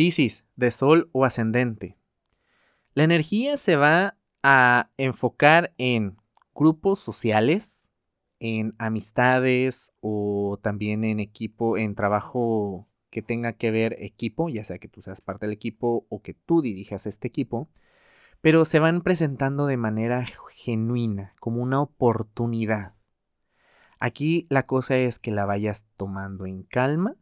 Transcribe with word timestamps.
Piscis, 0.00 0.46
de 0.56 0.70
Sol 0.70 1.10
o 1.12 1.26
ascendente. 1.26 1.98
La 2.94 3.04
energía 3.04 3.58
se 3.58 3.76
va 3.76 4.16
a 4.42 4.88
enfocar 4.96 5.74
en 5.76 6.16
grupos 6.54 7.00
sociales, 7.00 7.90
en 8.38 8.74
amistades 8.78 9.92
o 10.00 10.58
también 10.62 11.04
en 11.04 11.20
equipo, 11.20 11.76
en 11.76 11.94
trabajo 11.94 12.88
que 13.10 13.20
tenga 13.20 13.52
que 13.52 13.70
ver 13.70 13.94
equipo, 13.98 14.48
ya 14.48 14.64
sea 14.64 14.78
que 14.78 14.88
tú 14.88 15.02
seas 15.02 15.20
parte 15.20 15.44
del 15.44 15.52
equipo 15.52 16.06
o 16.08 16.22
que 16.22 16.32
tú 16.32 16.62
dirijas 16.62 17.04
este 17.04 17.28
equipo, 17.28 17.68
pero 18.40 18.64
se 18.64 18.78
van 18.78 19.02
presentando 19.02 19.66
de 19.66 19.76
manera 19.76 20.26
genuina, 20.54 21.34
como 21.40 21.60
una 21.60 21.82
oportunidad. 21.82 22.94
Aquí 23.98 24.46
la 24.48 24.64
cosa 24.64 24.96
es 24.96 25.18
que 25.18 25.30
la 25.30 25.44
vayas 25.44 25.86
tomando 25.98 26.46
en 26.46 26.62
calma 26.62 27.18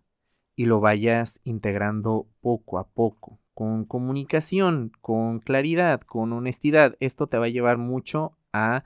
y 0.58 0.66
lo 0.66 0.80
vayas 0.80 1.40
integrando 1.44 2.26
poco 2.40 2.80
a 2.80 2.88
poco, 2.88 3.38
con 3.54 3.84
comunicación, 3.84 4.90
con 5.00 5.38
claridad, 5.38 6.00
con 6.00 6.32
honestidad. 6.32 6.96
Esto 6.98 7.28
te 7.28 7.38
va 7.38 7.44
a 7.44 7.48
llevar 7.48 7.78
mucho 7.78 8.36
a 8.52 8.82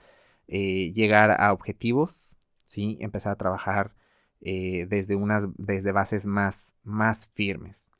eh, 0.48 0.92
llegar 0.92 1.30
a 1.40 1.50
objetivos, 1.50 2.36
¿sí? 2.66 2.98
empezar 3.00 3.32
a 3.32 3.38
trabajar 3.38 3.94
eh, 4.42 4.84
desde, 4.86 5.16
unas, 5.16 5.44
desde 5.56 5.92
bases 5.92 6.26
más, 6.26 6.74
más 6.84 7.30
firmes. 7.32 7.90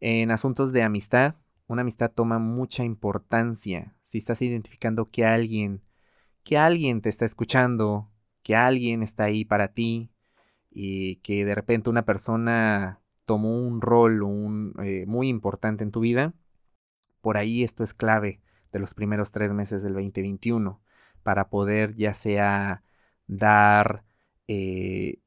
En 0.00 0.30
asuntos 0.30 0.74
de 0.74 0.82
amistad, 0.82 1.34
una 1.66 1.80
amistad 1.80 2.10
toma 2.14 2.38
mucha 2.38 2.84
importancia. 2.84 3.96
Si 4.02 4.18
estás 4.18 4.42
identificando 4.42 5.08
que 5.08 5.24
alguien, 5.24 5.80
que 6.44 6.58
alguien 6.58 7.00
te 7.00 7.08
está 7.08 7.24
escuchando, 7.24 8.10
que 8.42 8.54
alguien 8.54 9.02
está 9.02 9.24
ahí 9.24 9.46
para 9.46 9.68
ti 9.68 10.10
y 10.70 11.16
que 11.16 11.44
de 11.44 11.54
repente 11.54 11.90
una 11.90 12.04
persona 12.04 13.00
tomó 13.24 13.58
un 13.58 13.80
rol 13.80 14.22
eh, 14.82 15.04
muy 15.06 15.28
importante 15.28 15.84
en 15.84 15.90
tu 15.90 16.00
vida, 16.00 16.34
por 17.20 17.36
ahí 17.36 17.62
esto 17.62 17.82
es 17.82 17.94
clave 17.94 18.40
de 18.72 18.78
los 18.78 18.94
primeros 18.94 19.32
tres 19.32 19.52
meses 19.52 19.82
del 19.82 19.94
2021 19.94 20.80
para 21.22 21.48
poder 21.48 21.94
ya 21.94 22.14
sea 22.14 22.82
dar 23.26 24.04
eh, 24.46 25.20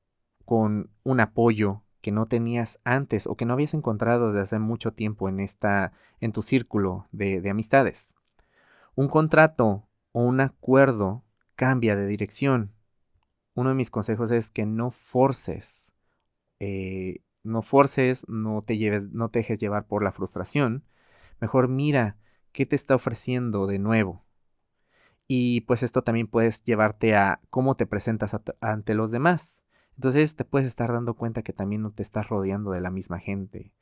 con 0.45 0.89
un 1.03 1.19
apoyo 1.19 1.83
que 2.01 2.11
no 2.11 2.25
tenías 2.25 2.81
antes 2.83 3.27
o 3.27 3.35
que 3.35 3.45
no 3.45 3.53
habías 3.53 3.73
encontrado 3.73 4.27
desde 4.27 4.41
hace 4.41 4.59
mucho 4.59 4.91
tiempo 4.93 5.29
en 5.29 6.31
tu 6.33 6.41
círculo 6.41 7.07
de, 7.11 7.47
amistades. 7.49 8.15
Un 8.95 9.07
contrato 9.07 9.87
o 10.11 10.23
un 10.23 10.41
acuerdo 10.41 11.23
cambia 11.55 11.95
de 11.95 12.07
dirección. 12.07 12.73
Uno 13.53 13.69
de 13.69 13.75
mis 13.75 13.91
consejos 13.91 14.31
es 14.31 14.49
que 14.49 14.65
no 14.65 14.91
forces, 14.91 15.93
eh, 16.59 17.21
no 17.43 17.61
forces, 17.61 18.25
no 18.27 18.61
te 18.61 18.77
lleves, 18.77 19.11
no 19.11 19.29
te 19.29 19.39
dejes 19.39 19.59
llevar 19.59 19.87
por 19.87 20.03
la 20.03 20.11
frustración. 20.11 20.85
Mejor 21.39 21.67
mira 21.67 22.17
qué 22.51 22.65
te 22.65 22.75
está 22.75 22.95
ofreciendo 22.95 23.67
de 23.67 23.79
nuevo. 23.79 24.23
Y 25.27 25.61
pues 25.61 25.83
esto 25.83 26.03
también 26.03 26.27
puedes 26.27 26.63
llevarte 26.63 27.15
a 27.15 27.39
cómo 27.49 27.75
te 27.75 27.85
presentas 27.85 28.37
ante 28.59 28.93
los 28.93 29.11
demás. 29.11 29.63
Entonces 29.95 30.35
te 30.35 30.45
puedes 30.45 30.67
estar 30.67 30.91
dando 30.91 31.15
cuenta 31.15 31.41
que 31.41 31.53
también 31.53 31.81
no 31.81 31.91
te 31.91 32.03
estás 32.03 32.29
rodeando 32.29 32.71
de 32.71 32.81
la 32.81 32.91
misma 32.91 33.19
gente. 33.19 33.73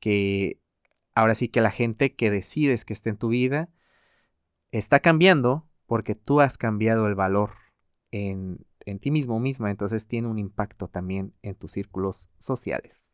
Que 0.00 0.60
ahora 1.14 1.34
sí 1.34 1.48
que 1.48 1.60
la 1.60 1.70
gente 1.70 2.14
que 2.14 2.30
decides 2.30 2.84
que 2.84 2.92
esté 2.92 3.10
en 3.10 3.18
tu 3.18 3.28
vida 3.28 3.70
está 4.72 5.00
cambiando 5.00 5.68
porque 5.86 6.14
tú 6.14 6.40
has 6.40 6.58
cambiado 6.58 7.06
el 7.06 7.14
valor 7.14 7.52
en, 8.10 8.65
en 8.86 8.98
ti 8.98 9.10
mismo 9.10 9.38
misma. 9.38 9.70
Entonces 9.70 10.06
tiene 10.06 10.28
un 10.28 10.38
impacto 10.38 10.88
también 10.88 11.34
en 11.42 11.54
tus 11.54 11.72
círculos 11.72 12.28
sociales. 12.38 13.12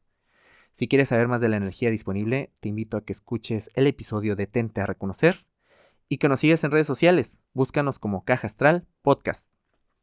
Si 0.73 0.89
quieres 0.89 1.11
saber 1.11 1.28
más 1.28 1.41
de 1.41 1.48
la 1.48 1.56
energía 1.56 1.91
disponible, 1.91 2.53
te 2.61 2.69
invito 2.69 2.97
a 2.97 3.05
que 3.05 3.12
escuches 3.12 3.70
el 3.75 3.87
episodio 3.87 4.37
de 4.37 4.47
Tente 4.47 4.81
a 4.81 4.87
Reconocer 4.87 5.47
y 6.09 6.19
que 6.19 6.28
nos 6.28 6.41
sigas 6.41 6.65
en 6.65 6.70
redes 6.70 6.87
sociales. 6.87 7.43
Búscanos 7.53 7.98
como 7.98 8.25
Caja 8.25 8.47
Astral 8.47 8.87
Podcast. 9.03 9.53